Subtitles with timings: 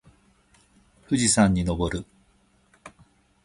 [1.03, 2.05] 富士山に登る